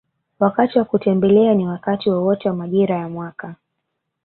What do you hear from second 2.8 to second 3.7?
ya mwaka